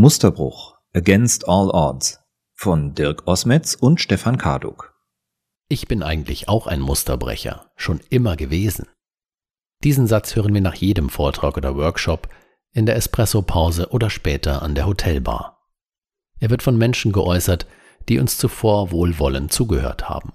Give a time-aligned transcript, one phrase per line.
[0.00, 2.20] Musterbruch Against All Odds
[2.54, 4.94] von Dirk Osmetz und Stefan Karduk.
[5.68, 8.86] Ich bin eigentlich auch ein Musterbrecher, schon immer gewesen.
[9.82, 12.28] Diesen Satz hören wir nach jedem Vortrag oder Workshop,
[12.72, 15.66] in der Espresso-Pause oder später an der Hotelbar.
[16.38, 17.66] Er wird von Menschen geäußert,
[18.08, 20.32] die uns zuvor wohlwollend zugehört haben.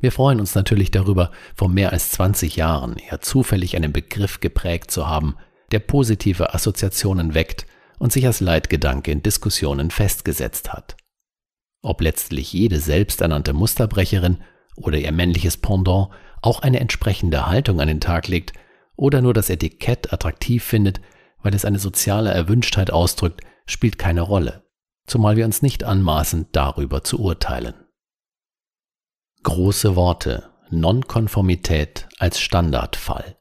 [0.00, 4.90] Wir freuen uns natürlich darüber, vor mehr als 20 Jahren eher zufällig einen Begriff geprägt
[4.90, 5.36] zu haben,
[5.70, 7.64] der positive Assoziationen weckt
[7.98, 10.96] und sich als Leitgedanke in Diskussionen festgesetzt hat.
[11.82, 14.38] Ob letztlich jede selbsternannte Musterbrecherin
[14.76, 16.08] oder ihr männliches Pendant
[16.42, 18.52] auch eine entsprechende Haltung an den Tag legt
[18.96, 21.00] oder nur das Etikett attraktiv findet,
[21.42, 24.64] weil es eine soziale Erwünschtheit ausdrückt, spielt keine Rolle,
[25.06, 27.74] zumal wir uns nicht anmaßen, darüber zu urteilen.
[29.42, 33.36] Große Worte, Nonkonformität als Standardfall.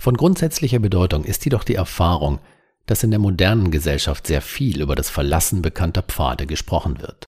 [0.00, 2.40] Von grundsätzlicher Bedeutung ist jedoch die Erfahrung,
[2.86, 7.24] dass in der modernen Gesellschaft sehr viel über das Verlassen bekannter Pfade gesprochen wird.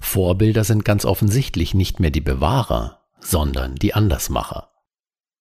[0.00, 4.70] Vorbilder sind ganz offensichtlich nicht mehr die Bewahrer, sondern die Andersmacher.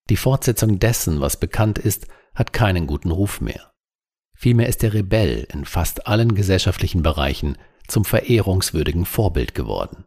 [0.09, 3.71] Die Fortsetzung dessen, was bekannt ist, hat keinen guten Ruf mehr.
[4.35, 10.05] Vielmehr ist der Rebell in fast allen gesellschaftlichen Bereichen zum verehrungswürdigen Vorbild geworden.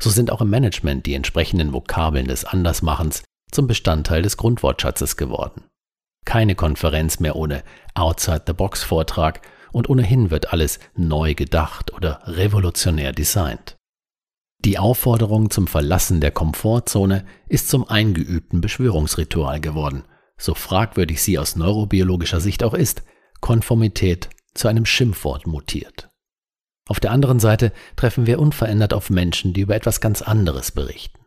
[0.00, 5.64] So sind auch im Management die entsprechenden Vokabeln des Andersmachens zum Bestandteil des Grundwortschatzes geworden
[6.26, 7.62] keine Konferenz mehr ohne
[7.94, 9.40] Outside-the-Box-Vortrag
[9.72, 13.76] und ohnehin wird alles neu gedacht oder revolutionär designt.
[14.58, 20.04] Die Aufforderung zum Verlassen der Komfortzone ist zum eingeübten Beschwörungsritual geworden,
[20.38, 23.02] so fragwürdig sie aus neurobiologischer Sicht auch ist,
[23.40, 26.10] Konformität zu einem Schimpfwort mutiert.
[26.88, 31.18] Auf der anderen Seite treffen wir unverändert auf Menschen, die über etwas ganz anderes berichten.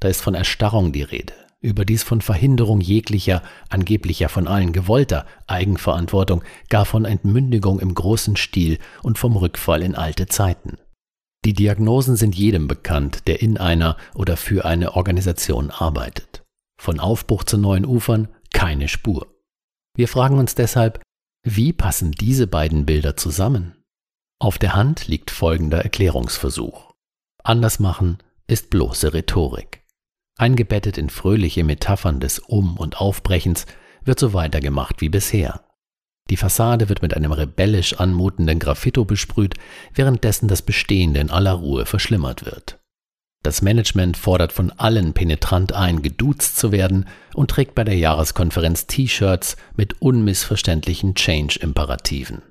[0.00, 6.44] Da ist von Erstarrung die Rede, überdies von Verhinderung jeglicher, angeblicher von allen gewollter Eigenverantwortung,
[6.68, 10.78] gar von Entmündigung im großen Stil und vom Rückfall in alte Zeiten.
[11.44, 16.44] Die Diagnosen sind jedem bekannt, der in einer oder für eine Organisation arbeitet.
[16.80, 19.26] Von Aufbruch zu neuen Ufern keine Spur.
[19.96, 21.00] Wir fragen uns deshalb,
[21.44, 23.76] wie passen diese beiden Bilder zusammen?
[24.40, 26.92] Auf der Hand liegt folgender Erklärungsversuch.
[27.42, 29.77] Anders machen ist bloße Rhetorik.
[30.38, 33.66] Eingebettet in fröhliche Metaphern des Um- und Aufbrechens
[34.04, 35.64] wird so weitergemacht wie bisher.
[36.30, 39.54] Die Fassade wird mit einem rebellisch anmutenden Graffito besprüht,
[39.94, 42.78] währenddessen das Bestehende in aller Ruhe verschlimmert wird.
[43.42, 48.86] Das Management fordert von allen penetrant ein, geduzt zu werden und trägt bei der Jahreskonferenz
[48.86, 52.42] T-Shirts mit unmissverständlichen Change-Imperativen.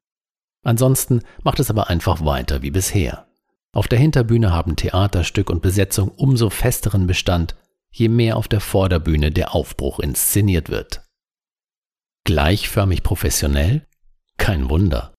[0.63, 3.27] Ansonsten macht es aber einfach weiter wie bisher.
[3.73, 7.55] Auf der Hinterbühne haben Theaterstück und Besetzung umso festeren Bestand,
[7.91, 11.03] je mehr auf der Vorderbühne der Aufbruch inszeniert wird.
[12.25, 13.85] Gleichförmig professionell?
[14.37, 15.13] Kein Wunder.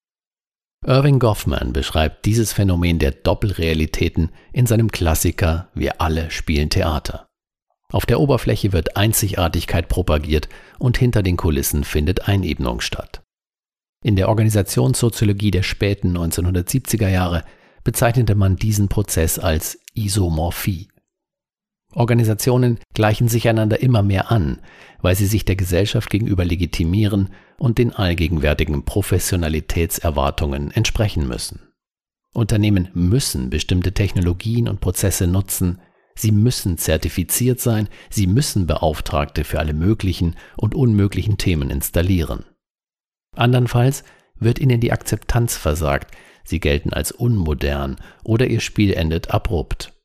[0.86, 7.26] Irving Goffman beschreibt dieses Phänomen der Doppelrealitäten in seinem Klassiker Wir alle spielen Theater.
[7.90, 10.48] Auf der Oberfläche wird Einzigartigkeit propagiert
[10.78, 13.22] und hinter den Kulissen findet Einebnung statt.
[14.04, 17.44] In der Organisationssoziologie der späten 1970er Jahre
[17.82, 20.88] bezeichnete man diesen Prozess als Isomorphie.
[21.98, 24.60] Organisationen gleichen sich einander immer mehr an,
[25.02, 31.60] weil sie sich der Gesellschaft gegenüber legitimieren und den allgegenwärtigen Professionalitätserwartungen entsprechen müssen.
[32.32, 35.80] Unternehmen müssen bestimmte Technologien und Prozesse nutzen,
[36.14, 42.44] sie müssen zertifiziert sein, sie müssen Beauftragte für alle möglichen und unmöglichen Themen installieren.
[43.34, 44.04] Andernfalls
[44.38, 49.97] wird ihnen die Akzeptanz versagt, sie gelten als unmodern oder ihr Spiel endet abrupt.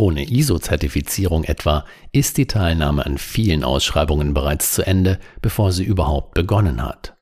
[0.00, 6.32] Ohne ISO-Zertifizierung etwa ist die Teilnahme an vielen Ausschreibungen bereits zu Ende, bevor sie überhaupt
[6.32, 7.18] begonnen hat.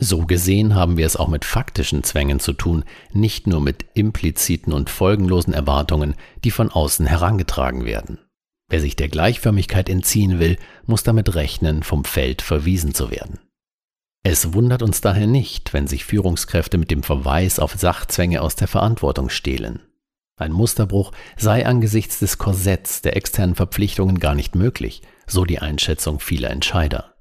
[0.00, 4.72] So gesehen haben wir es auch mit faktischen Zwängen zu tun, nicht nur mit impliziten
[4.72, 6.14] und folgenlosen Erwartungen,
[6.44, 8.20] die von außen herangetragen werden.
[8.70, 10.56] Wer sich der Gleichförmigkeit entziehen will,
[10.86, 13.38] muss damit rechnen, vom Feld verwiesen zu werden.
[14.22, 18.68] Es wundert uns daher nicht, wenn sich Führungskräfte mit dem Verweis auf Sachzwänge aus der
[18.68, 19.82] Verantwortung stehlen.
[20.36, 26.18] Ein Musterbruch sei angesichts des Korsetts der externen Verpflichtungen gar nicht möglich, so die Einschätzung
[26.18, 27.14] vieler Entscheider.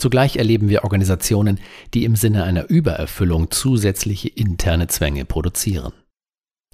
[0.00, 1.60] Zugleich erleben wir Organisationen,
[1.92, 5.92] die im Sinne einer Übererfüllung zusätzliche interne Zwänge produzieren.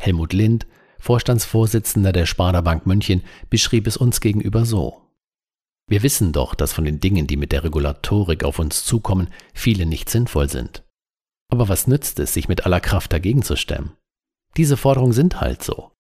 [0.00, 0.68] Helmut Lind,
[1.00, 5.02] Vorstandsvorsitzender der Sparda Bank München, beschrieb es uns gegenüber so.
[5.88, 9.86] Wir wissen doch, dass von den Dingen, die mit der Regulatorik auf uns zukommen, viele
[9.86, 10.84] nicht sinnvoll sind.
[11.50, 13.95] Aber was nützt es, sich mit aller Kraft dagegen zu stemmen?
[14.56, 15.92] Diese Forderungen sind halt so.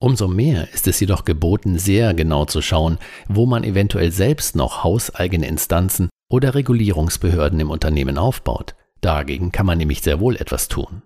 [0.00, 4.84] Umso mehr ist es jedoch geboten, sehr genau zu schauen, wo man eventuell selbst noch
[4.84, 8.74] hauseigene Instanzen oder Regulierungsbehörden im Unternehmen aufbaut,
[9.04, 11.02] Dagegen kann man nämlich sehr wohl etwas tun.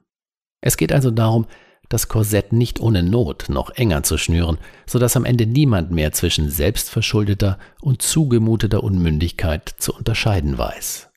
[0.60, 1.46] Es geht also darum,
[1.88, 6.48] das Korsett nicht ohne Not noch enger zu schnüren, sodass am Ende niemand mehr zwischen
[6.48, 11.10] selbstverschuldeter und zugemuteter Unmündigkeit zu unterscheiden weiß.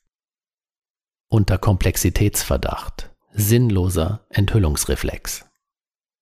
[1.30, 5.46] Unter Komplexitätsverdacht, sinnloser Enthüllungsreflex.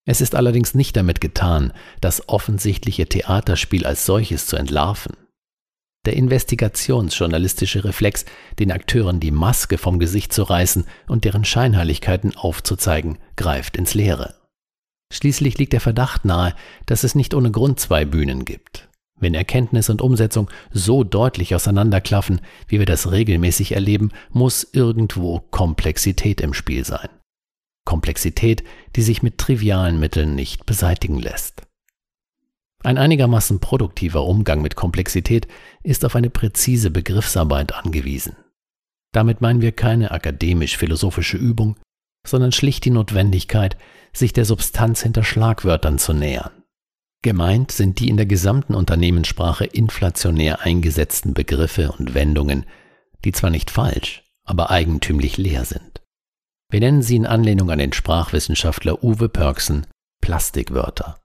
[0.09, 1.71] Es ist allerdings nicht damit getan,
[2.01, 5.15] das offensichtliche Theaterspiel als solches zu entlarven.
[6.03, 8.25] Der investigationsjournalistische Reflex,
[8.57, 14.33] den Akteuren die Maske vom Gesicht zu reißen und deren Scheinheiligkeiten aufzuzeigen, greift ins Leere.
[15.13, 16.56] Schließlich liegt der Verdacht nahe,
[16.88, 18.89] dass es nicht ohne Grund zwei Bühnen gibt.
[19.19, 26.41] Wenn Erkenntnis und Umsetzung so deutlich auseinanderklaffen, wie wir das regelmäßig erleben, muss irgendwo Komplexität
[26.41, 27.09] im Spiel sein.
[27.89, 28.63] Komplexität,
[28.95, 31.63] die sich mit trivialen Mitteln nicht beseitigen lässt.
[32.83, 35.47] Ein einigermaßen produktiver Umgang mit Komplexität
[35.81, 38.36] ist auf eine präzise Begriffsarbeit angewiesen.
[39.12, 41.77] Damit meinen wir keine akademisch-philosophische Übung,
[42.27, 43.75] sondern schlicht die Notwendigkeit,
[44.13, 46.51] sich der Substanz hinter Schlagwörtern zu nähern.
[47.24, 52.68] Gemeint sind die in der gesamten Unternehmenssprache inflationär eingesetzten Begriffe und Wendungen,
[53.25, 56.03] die zwar nicht falsch, aber eigentümlich leer sind.
[56.71, 59.88] Wir nennen sie in Anlehnung an den Sprachwissenschaftler Uwe Pörksen
[60.21, 61.19] Plastikwörter.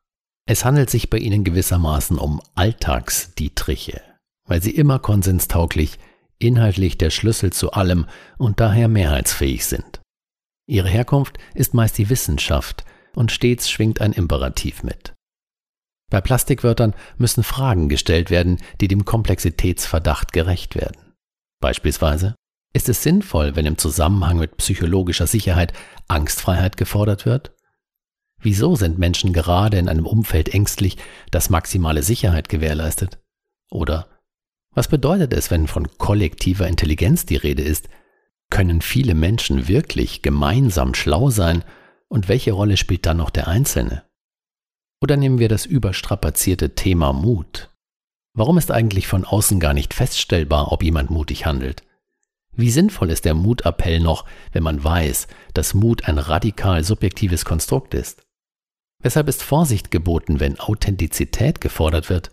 [0.47, 4.01] Es handelt sich bei ihnen gewissermaßen um Alltagsdietriche,
[4.47, 5.99] weil sie immer konsenstauglich,
[6.39, 8.07] inhaltlich der Schlüssel zu allem
[8.39, 10.01] und daher mehrheitsfähig sind.
[10.67, 15.15] Ihre Herkunft ist meist die Wissenschaft und stets schwingt ein Imperativ mit.
[16.11, 21.13] Bei Plastikwörtern müssen Fragen gestellt werden, die dem Komplexitätsverdacht gerecht werden.
[21.61, 22.35] Beispielsweise,
[22.75, 25.73] ist es sinnvoll, wenn im Zusammenhang mit psychologischer Sicherheit
[26.09, 27.55] Angstfreiheit gefordert wird?
[28.41, 30.99] Wieso sind Menschen gerade in einem Umfeld ängstlich,
[31.31, 33.19] das maximale Sicherheit gewährleistet?
[33.71, 34.09] Oder
[34.75, 37.89] was bedeutet es, wenn von kollektiver Intelligenz die Rede ist?
[38.51, 41.65] Können viele Menschen wirklich gemeinsam schlau sein?
[42.09, 44.05] Und welche Rolle spielt dann noch der Einzelne?
[45.01, 47.71] Oder nehmen wir das überstrapazierte Thema Mut.
[48.35, 51.85] Warum ist eigentlich von außen gar nicht feststellbar, ob jemand mutig handelt?
[52.57, 57.95] Wie sinnvoll ist der Mutappell noch, wenn man weiß, dass Mut ein radikal subjektives Konstrukt
[57.95, 58.27] ist?
[59.03, 62.31] Weshalb ist Vorsicht geboten, wenn Authentizität gefordert wird?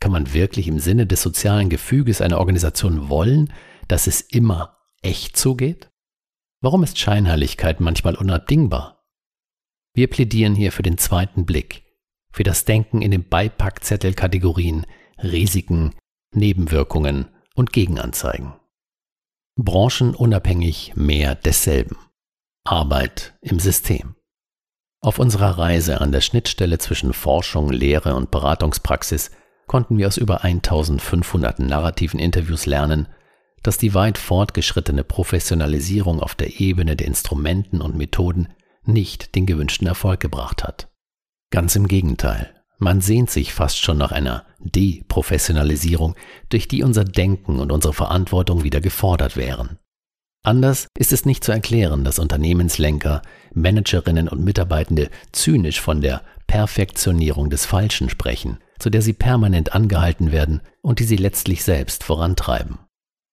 [0.00, 3.52] Kann man wirklich im Sinne des sozialen Gefüges einer Organisation wollen,
[3.88, 5.90] dass es immer echt zugeht?
[6.60, 9.06] Warum ist Scheinheiligkeit manchmal unabdingbar?
[9.94, 11.84] Wir plädieren hier für den zweiten Blick,
[12.32, 14.86] für das Denken in den Beipackzettelkategorien
[15.22, 15.94] Risiken,
[16.32, 18.52] Nebenwirkungen und Gegenanzeigen.
[19.60, 21.96] Branchenunabhängig mehr desselben.
[22.62, 24.14] Arbeit im System.
[25.00, 29.32] Auf unserer Reise an der Schnittstelle zwischen Forschung, Lehre und Beratungspraxis
[29.66, 33.08] konnten wir aus über 1500 narrativen Interviews lernen,
[33.64, 38.48] dass die weit fortgeschrittene Professionalisierung auf der Ebene der Instrumenten und Methoden
[38.84, 40.88] nicht den gewünschten Erfolg gebracht hat.
[41.50, 46.14] Ganz im Gegenteil, man sehnt sich fast schon nach einer Deprofessionalisierung,
[46.48, 49.78] durch die unser Denken und unsere Verantwortung wieder gefordert wären.
[50.44, 53.22] Anders ist es nicht zu erklären, dass Unternehmenslenker,
[53.52, 60.32] Managerinnen und Mitarbeitende zynisch von der Perfektionierung des Falschen sprechen, zu der sie permanent angehalten
[60.32, 62.78] werden und die sie letztlich selbst vorantreiben.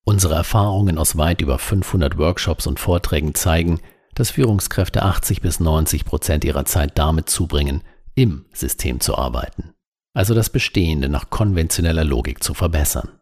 [0.03, 3.80] Unsere Erfahrungen aus weit über 500 Workshops und Vorträgen zeigen,
[4.16, 7.81] dass Führungskräfte 80 bis 90 Prozent ihrer Zeit damit zubringen,
[8.16, 9.74] im System zu arbeiten,
[10.16, 13.19] also das Bestehende nach konventioneller Logik zu verbessern.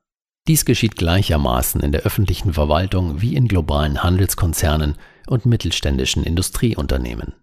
[0.47, 4.95] Dies geschieht gleichermaßen in der öffentlichen Verwaltung wie in globalen Handelskonzernen
[5.27, 7.33] und mittelständischen Industrieunternehmen.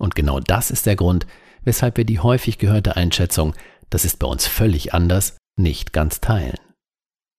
[0.00, 1.26] Und genau das ist der Grund,
[1.62, 3.54] weshalb wir die häufig gehörte Einschätzung,
[3.90, 6.58] das ist bei uns völlig anders, nicht ganz teilen.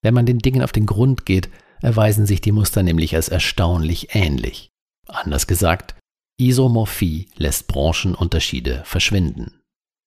[0.03, 1.49] Wenn man den Dingen auf den Grund geht,
[1.81, 4.69] erweisen sich die Muster nämlich als erstaunlich ähnlich.
[5.07, 5.95] Anders gesagt,
[6.39, 9.59] Isomorphie lässt Branchenunterschiede verschwinden.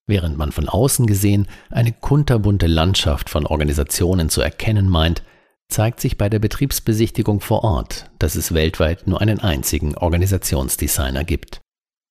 [0.06, 5.22] Während man von außen gesehen eine kunterbunte Landschaft von Organisationen zu erkennen meint,
[5.68, 11.60] zeigt sich bei der Betriebsbesichtigung vor Ort, dass es weltweit nur einen einzigen Organisationsdesigner gibt.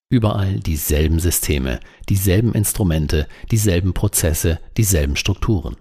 [0.09, 5.77] Überall dieselben Systeme, dieselben Instrumente, dieselben Prozesse, dieselben Strukturen.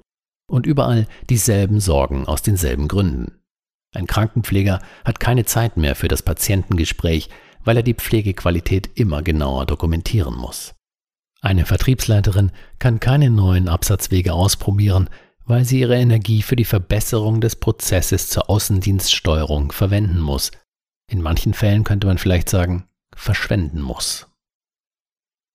[0.50, 3.40] Und überall dieselben Sorgen aus denselben Gründen.
[3.94, 7.28] Ein Krankenpfleger hat keine Zeit mehr für das Patientengespräch,
[7.64, 10.74] weil er die Pflegequalität immer genauer dokumentieren muss.
[11.40, 15.08] Eine Vertriebsleiterin kann keine neuen Absatzwege ausprobieren,
[15.46, 20.52] weil sie ihre Energie für die Verbesserung des Prozesses zur Außendienststeuerung verwenden muss.
[21.10, 22.84] In manchen Fällen könnte man vielleicht sagen,
[23.16, 24.26] verschwenden muss.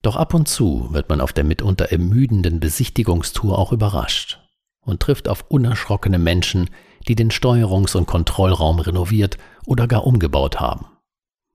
[0.02, 4.40] Doch ab und zu wird man auf der mitunter ermüdenden Besichtigungstour auch überrascht
[4.82, 6.70] und trifft auf unerschrockene Menschen,
[7.08, 10.88] die den Steuerungs- und Kontrollraum renoviert oder gar umgebaut haben.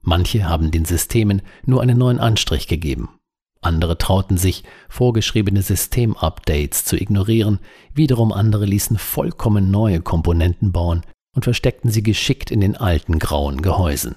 [0.02, 3.20] Manche haben den Systemen nur einen neuen Anstrich gegeben.
[3.60, 7.58] Andere trauten sich, vorgeschriebene Systemupdates zu ignorieren,
[7.92, 11.02] wiederum andere ließen vollkommen neue Komponenten bauen
[11.34, 14.16] und versteckten sie geschickt in den alten grauen Gehäusen.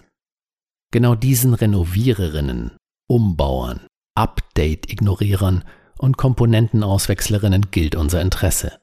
[0.92, 3.82] Genau diesen Renoviererinnen, Umbauern,
[4.16, 5.64] Update-Ignorierern
[5.98, 8.80] und Komponentenauswechslerinnen gilt unser Interesse.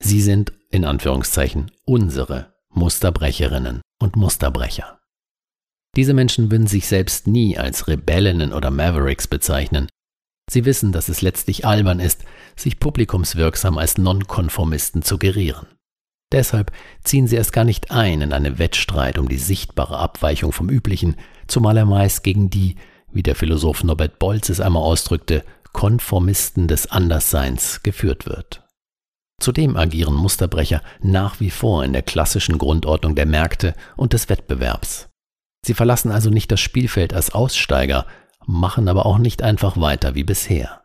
[0.00, 5.01] Sie sind, in Anführungszeichen, unsere Musterbrecherinnen und Musterbrecher.
[5.96, 9.88] Diese Menschen würden sich selbst nie als Rebellinnen oder Mavericks bezeichnen.
[10.50, 12.24] Sie wissen, dass es letztlich albern ist,
[12.56, 15.66] sich publikumswirksam als Nonkonformisten zu gerieren.
[16.32, 16.72] Deshalb
[17.04, 21.16] ziehen sie erst gar nicht ein in einen Wettstreit um die sichtbare Abweichung vom Üblichen,
[21.46, 22.76] zumal er meist gegen die,
[23.12, 28.64] wie der Philosoph Norbert Bolz es einmal ausdrückte, Konformisten des Andersseins geführt wird.
[29.40, 35.11] Zudem agieren Musterbrecher nach wie vor in der klassischen Grundordnung der Märkte und des Wettbewerbs.
[35.64, 38.06] Sie verlassen also nicht das Spielfeld als Aussteiger,
[38.46, 40.84] machen aber auch nicht einfach weiter wie bisher.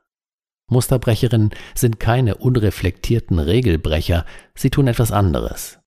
[0.70, 5.80] Musterbrecherinnen sind keine unreflektierten Regelbrecher, sie tun etwas anderes.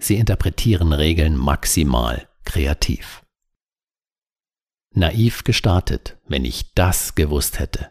[0.00, 3.24] Sie interpretieren Regeln maximal kreativ.
[4.94, 7.90] Naiv gestartet, wenn ich das gewusst hätte.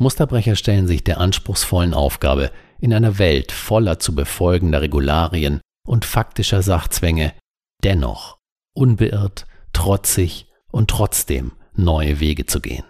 [0.00, 2.50] Musterbrecher stellen sich der anspruchsvollen Aufgabe,
[2.80, 7.34] in einer Welt voller zu befolgender Regularien und faktischer Sachzwänge
[7.82, 8.37] dennoch
[8.78, 12.84] unbeirrt, trotzig und trotzdem neue Wege zu gehen.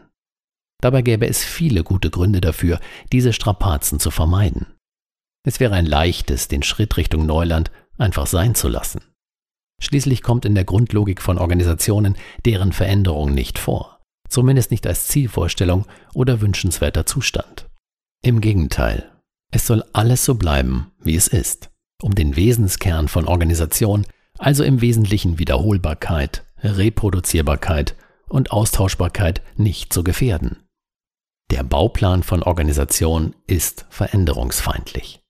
[0.81, 2.79] Dabei gäbe es viele gute Gründe dafür,
[3.11, 4.67] diese Strapazen zu vermeiden.
[5.45, 9.01] Es wäre ein leichtes, den Schritt Richtung Neuland einfach sein zu lassen.
[9.81, 15.87] Schließlich kommt in der Grundlogik von Organisationen deren Veränderung nicht vor, zumindest nicht als Zielvorstellung
[16.15, 17.69] oder wünschenswerter Zustand.
[18.23, 19.11] Im Gegenteil,
[19.53, 21.71] es soll alles so bleiben, wie es ist,
[22.03, 24.05] um den Wesenskern von Organisation
[24.39, 27.95] also im Wesentlichen Wiederholbarkeit, Reproduzierbarkeit
[28.29, 30.65] und Austauschbarkeit nicht zu gefährden.
[31.51, 35.21] Der Bauplan von Organisation ist veränderungsfeindlich.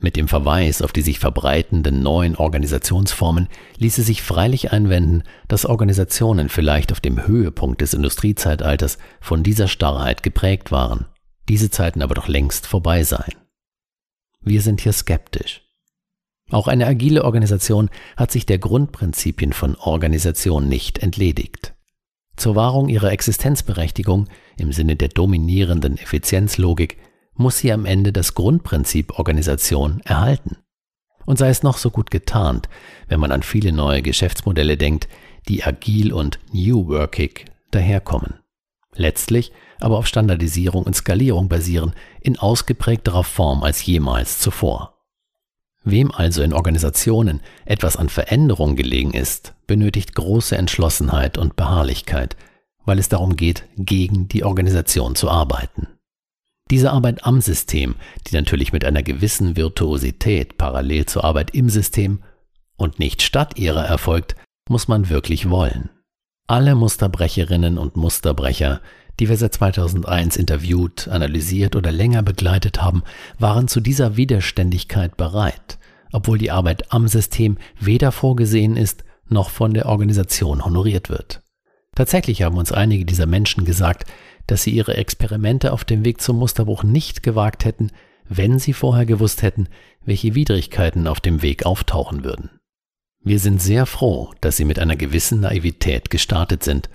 [0.00, 3.48] Mit dem Verweis auf die sich verbreitenden neuen Organisationsformen
[3.78, 10.22] ließe sich freilich einwenden, dass Organisationen vielleicht auf dem Höhepunkt des Industriezeitalters von dieser Starrheit
[10.22, 11.06] geprägt waren,
[11.48, 13.34] diese Zeiten aber doch längst vorbei seien.
[14.40, 15.67] Wir sind hier skeptisch.
[16.50, 21.74] Auch eine agile Organisation hat sich der Grundprinzipien von Organisation nicht entledigt.
[22.36, 26.96] Zur Wahrung ihrer Existenzberechtigung im Sinne der dominierenden Effizienzlogik
[27.34, 30.56] muss sie am Ende das Grundprinzip Organisation erhalten.
[31.26, 32.68] Und sei es noch so gut getarnt,
[33.08, 35.08] wenn man an viele neue Geschäftsmodelle denkt,
[35.48, 38.34] die agil und New Workig daherkommen.
[38.94, 44.97] Letztlich aber auf Standardisierung und Skalierung basieren in ausgeprägterer Form als jemals zuvor.
[45.90, 52.36] Wem also in Organisationen etwas an Veränderung gelegen ist, benötigt große Entschlossenheit und Beharrlichkeit,
[52.84, 55.86] weil es darum geht, gegen die Organisation zu arbeiten.
[56.70, 57.94] Diese Arbeit am System,
[58.26, 62.22] die natürlich mit einer gewissen Virtuosität parallel zur Arbeit im System
[62.76, 64.36] und nicht statt ihrer erfolgt,
[64.68, 65.88] muss man wirklich wollen.
[66.46, 68.82] Alle Musterbrecherinnen und Musterbrecher,
[69.20, 73.02] die wir seit 2001 interviewt, analysiert oder länger begleitet haben,
[73.38, 75.77] waren zu dieser Widerständigkeit bereit,
[76.12, 81.42] obwohl die Arbeit am System weder vorgesehen ist noch von der Organisation honoriert wird.
[81.94, 84.06] Tatsächlich haben uns einige dieser Menschen gesagt,
[84.46, 87.90] dass sie ihre Experimente auf dem Weg zum Musterbruch nicht gewagt hätten,
[88.28, 89.68] wenn sie vorher gewusst hätten,
[90.04, 92.50] welche Widrigkeiten auf dem Weg auftauchen würden.
[93.22, 96.88] Wir sind sehr froh, dass sie mit einer gewissen Naivität gestartet sind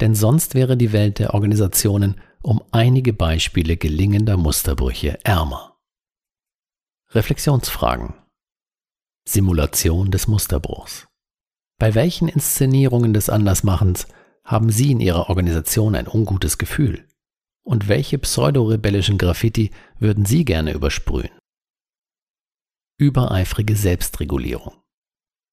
[0.00, 5.76] denn sonst wäre die Welt der Organisationen um einige Beispiele gelingender Musterbrüche ärmer.
[7.10, 8.14] Reflexionsfragen
[9.28, 11.06] Simulation des Musterbruchs
[11.78, 14.06] Bei welchen Inszenierungen des Andersmachens
[14.42, 17.06] haben Sie in Ihrer Organisation ein ungutes Gefühl?
[17.62, 21.30] Und welche pseudorebellischen Graffiti würden Sie gerne übersprühen?
[22.98, 24.72] Übereifrige Selbstregulierung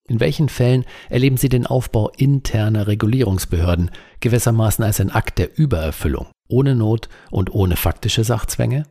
[0.08, 3.90] in welchen Fällen erleben Sie den Aufbau interner Regulierungsbehörden
[4.20, 8.84] gewissermaßen als ein Akt der Übererfüllung, ohne Not und ohne faktische Sachzwänge?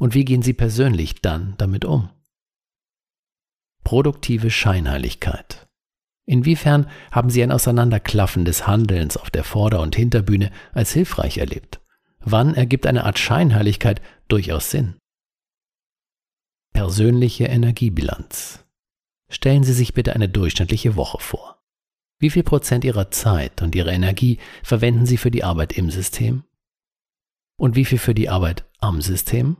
[0.00, 2.08] Und wie gehen Sie persönlich dann damit um?
[3.88, 5.66] Produktive Scheinheiligkeit.
[6.26, 11.80] Inwiefern haben Sie ein Auseinanderklaffen des Handelns auf der Vorder- und Hinterbühne als hilfreich erlebt?
[12.20, 14.98] Wann ergibt eine Art Scheinheiligkeit durchaus Sinn?
[16.74, 18.62] Persönliche Energiebilanz.
[19.30, 21.64] Stellen Sie sich bitte eine durchschnittliche Woche vor.
[22.18, 26.44] Wie viel Prozent Ihrer Zeit und Ihrer Energie verwenden Sie für die Arbeit im System?
[27.58, 29.56] Und wie viel für die Arbeit am System?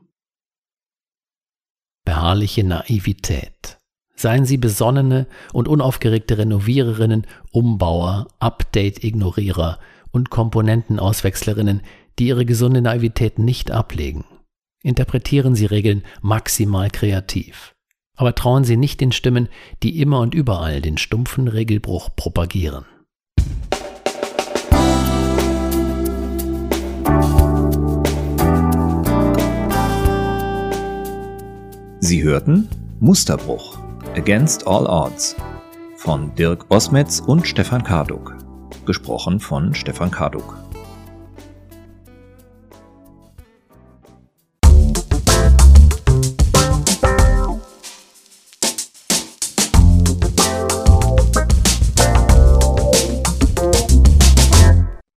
[2.04, 3.77] Beharrliche Naivität.
[4.20, 9.78] Seien Sie besonnene und unaufgeregte Renoviererinnen, Umbauer, Update-Ignorierer
[10.10, 11.82] und Komponentenauswechslerinnen,
[12.18, 14.24] die ihre gesunde Naivität nicht ablegen.
[14.82, 17.76] Interpretieren Sie Regeln maximal kreativ.
[18.16, 19.48] Aber trauen Sie nicht den Stimmen,
[19.84, 22.86] die immer und überall den stumpfen Regelbruch propagieren.
[32.00, 33.87] Sie hörten Musterbruch
[34.18, 35.36] Against All Odds
[35.94, 38.36] von Dirk Osmetz und Stefan Karduk.
[38.84, 40.58] Gesprochen von Stefan Karduk.